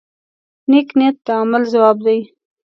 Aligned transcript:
نیک 0.69 0.89
نیت 0.97 1.15
د 1.25 1.27
عمل 1.41 1.63
ځواک 1.71 1.97
دی. 2.05 2.19